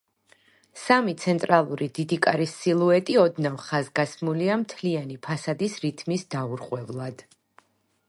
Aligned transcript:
სამი 0.83 1.13
ცენტრალური 1.23 1.89
დიდი 1.97 2.19
კარის 2.27 2.55
სილუეტი 2.63 3.19
ოდნავ 3.25 3.61
ხაზგასმულია 3.67 4.59
მთლიანი 4.65 5.23
ფასადის 5.29 5.81
რითმის 5.87 6.29
დაურღვევლად. 6.37 7.25